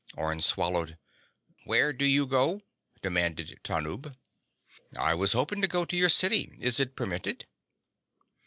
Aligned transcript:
Orne 0.17 0.41
swallowed. 0.41 0.97
"Where 1.63 1.93
do 1.93 2.05
you 2.07 2.25
go?" 2.25 2.63
demanded 3.03 3.59
Tanub. 3.63 4.17
"I 4.97 5.13
was 5.13 5.33
hoping 5.33 5.61
to 5.61 5.67
go 5.67 5.85
to 5.85 5.95
your 5.95 6.09
city. 6.09 6.57
Is 6.59 6.79
it 6.79 6.95
permitted?" 6.95 7.45